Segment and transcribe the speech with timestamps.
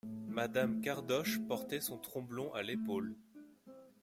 [0.29, 3.15] Madame Cardoche portait son tromblon à l'épaule.